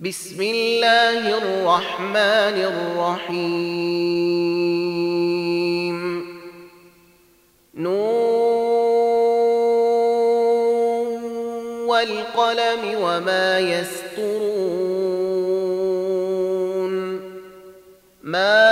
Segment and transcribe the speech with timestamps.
[0.00, 3.54] بسم الله الرحمن الرحيم.
[7.74, 7.94] نون
[11.86, 14.94] والقلم وما يسطرون
[18.22, 18.66] ما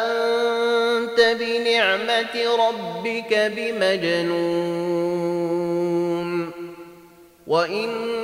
[0.00, 2.34] أنت بنعمة
[2.68, 4.64] ربك بمجنون.
[7.46, 8.23] وإن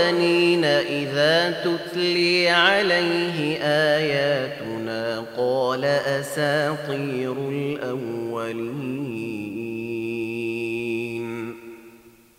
[0.00, 8.50] وبنين إذا تتلي عليه آياتنا قال أساطير الأولين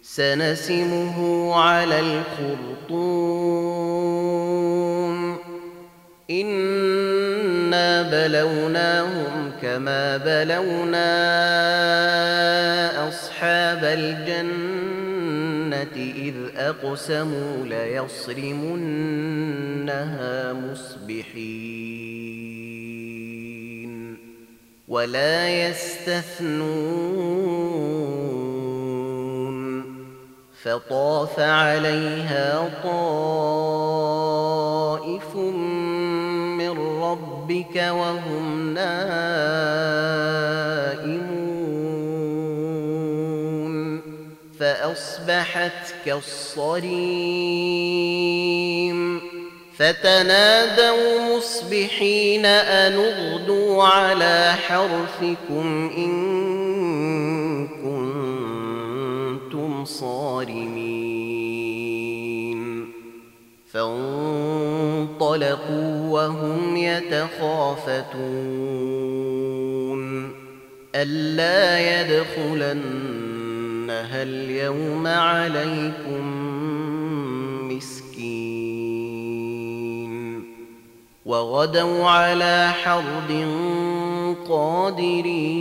[0.01, 3.21] سنسمه على الخرطوم
[6.31, 11.11] إنا بلوناهم كما بلونا
[13.07, 13.83] أصحاب
[15.73, 18.73] الجنة إذ أقسموا ليصرمنها
[20.53, 21.61] مصبحين
[24.87, 26.91] ولا يستثنون
[30.63, 32.95] فطاف عليها طائف
[36.57, 39.01] من ربك وهم نائمون
[44.61, 46.91] فأصبحت كالصريم
[49.77, 56.11] فتنادوا مصبحين أن اغدوا على حرثكم إن
[59.47, 61.01] كنتم صارمين
[63.73, 65.09] فانطلقوا
[66.09, 68.11] وهم يتخافتون
[70.95, 71.79] ألا
[73.91, 76.23] يدخلنها اليوم عليكم
[77.71, 78.91] مسكين
[81.25, 83.47] وغدوا على حرد
[84.49, 85.51] قادرين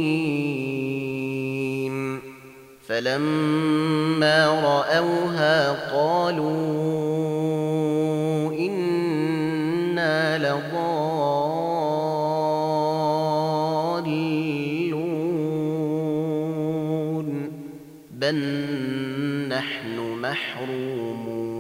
[2.89, 6.51] فلما رأوها قالوا
[8.53, 11.70] إنا لضالون
[18.31, 21.51] بل نحن محرومون.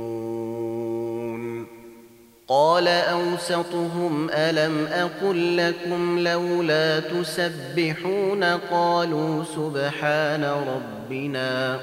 [2.49, 11.81] قال أوسطهم ألم أقل لكم لولا تسبحون؟ قالوا سبحان ربنا.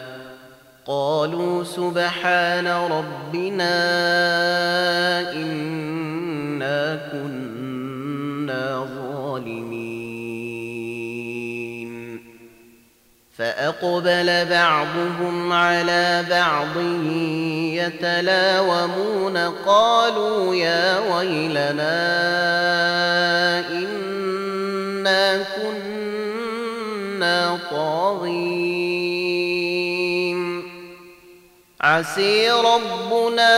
[0.85, 3.73] قالوا سبحان ربنا
[5.33, 7.56] إنا كنا
[13.37, 16.78] فأقبل بعضهم على بعض
[17.78, 21.99] يتلاومون قالوا يا ويلنا
[23.69, 28.37] إنا كنا طاغين.
[31.81, 33.57] عسي ربنا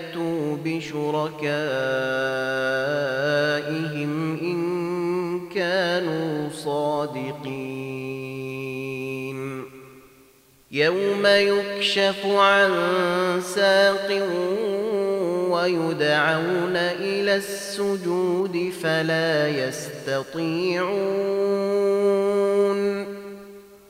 [0.55, 1.31] بشركائهم
[4.41, 4.61] إن
[5.55, 8.11] كانوا صادقين.
[10.71, 12.71] يوم يكشف عن
[13.55, 14.09] ساق
[15.49, 21.11] ويدعون إلى السجود فلا يستطيعون.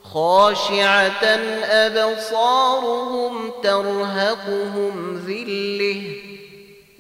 [0.04, 1.26] خاشعة
[1.64, 6.31] أبصارهم ترهقهم ذلة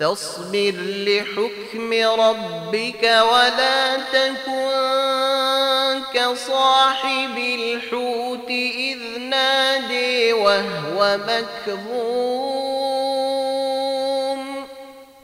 [0.00, 0.74] فاصبر
[1.06, 4.66] لحكم ربك ولا تكن
[6.14, 12.36] كصاحب الحوت إذ نادي وهو مكظوم.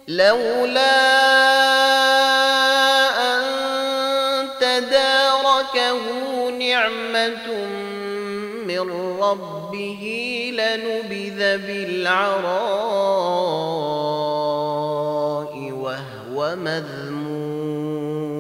[0.09, 1.03] لولا
[3.35, 3.45] أن
[4.61, 6.01] تداركه
[6.51, 7.47] نعمة
[8.67, 8.91] من
[9.21, 10.03] ربه
[10.53, 13.03] لنبذ بالعراء.
[16.53, 18.33] وهو مذموم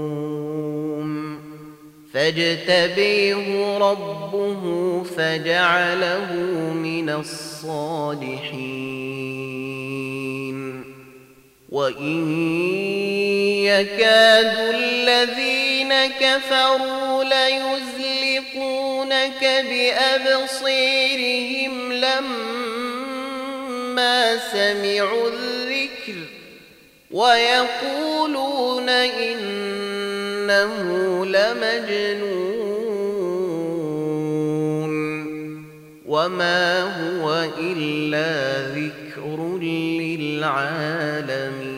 [2.14, 6.34] فاجتبيه ربه فجعله
[6.72, 8.02] من الصالحين.
[11.68, 12.32] وإن
[13.64, 18.62] يكاد الذين كفروا ليزلقونك
[20.20, 21.12] بأبصيرهم
[21.92, 22.92] لما
[24.52, 25.28] سمعوا
[27.12, 30.72] ويقولون إنه
[31.26, 32.52] لمجنون
[36.06, 39.58] وما هو إلا ذكر
[40.00, 41.71] للعالمين.